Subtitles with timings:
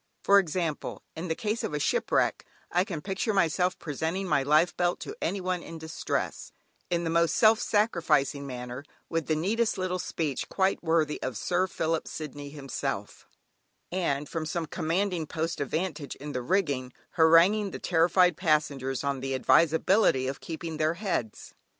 [0.23, 4.75] For example, in the case of a shipwreck, I can picture myself presenting my life
[4.75, 6.51] belt to any one in distress,
[6.89, 11.67] in the most self sacrificing manner, with the neatest little speech, quite worthy of "Sir
[11.67, 13.27] Philip Sidney" himself,
[13.91, 19.19] and from some commanding post of vantage in the rigging, haranguing the terrified passengers on
[19.19, 21.53] the advisability of keeping their heads.